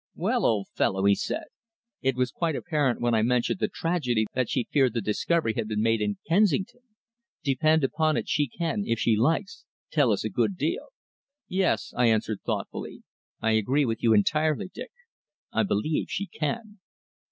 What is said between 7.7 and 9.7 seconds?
upon it she can, if she likes,